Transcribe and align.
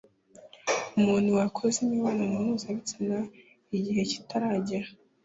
umuntu 0.97 1.29
wakoze 1.37 1.77
imibonano 1.85 2.35
mpuzabitsina 2.45 3.19
igihe 3.77 4.01
kitaragera 4.11 4.89